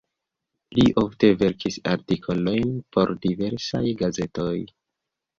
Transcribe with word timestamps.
Li 0.77 0.85
ofte 1.01 1.27
verkis 1.41 1.75
artikolojn 1.91 2.71
por 2.97 3.13
diversaj 3.27 3.83
gazetoj. 4.01 4.55